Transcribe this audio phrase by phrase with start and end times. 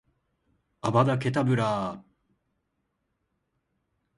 [0.81, 2.03] アバダ・ケタブラぁ！！！